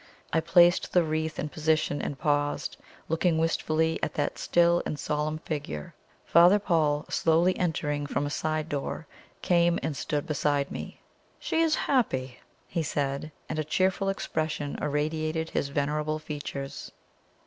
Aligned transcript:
I 0.33 0.39
placed 0.39 0.93
the 0.93 1.03
wreath 1.03 1.37
in 1.37 1.49
position 1.49 2.01
and 2.01 2.17
paused, 2.17 2.75
looking 3.07 3.37
wistfully 3.37 3.99
at 4.01 4.15
that 4.15 4.39
still 4.39 4.81
and 4.83 4.97
solemn 4.97 5.37
figure. 5.37 5.93
Father 6.25 6.57
Paul, 6.57 7.05
slowly 7.07 7.55
entering 7.59 8.07
from 8.07 8.25
a 8.25 8.31
side 8.31 8.67
door, 8.67 9.05
came 9.43 9.77
and 9.83 9.95
stood 9.95 10.25
beside 10.25 10.71
me. 10.71 11.01
"She 11.37 11.61
is 11.61 11.75
happy!" 11.85 12.39
he 12.67 12.81
said; 12.81 13.31
and 13.47 13.59
a 13.59 13.63
cheerful 13.63 14.09
expression 14.09 14.75
irradiated 14.81 15.51
his 15.51 15.69
venerable 15.69 16.17
features. 16.17 16.91